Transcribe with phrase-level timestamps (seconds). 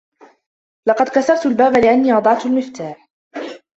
[0.87, 3.09] لقد كسرت الباب لأنني أضعت المفتاح.